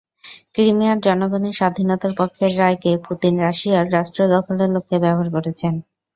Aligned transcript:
ক্রিমিয়ার 0.53 0.97
জনগণের 1.05 1.57
স্বাধীনতার 1.59 2.13
পক্ষের 2.19 2.51
রায়কে 2.59 2.91
পুতিন 3.05 3.33
রাশিয়ার 3.39 3.85
রাষ্ট্র 3.95 4.21
দখলের 4.35 4.69
লক্ষ্যে 4.75 4.97
ব্যবহার 5.03 5.27
করেছেন। 5.35 5.73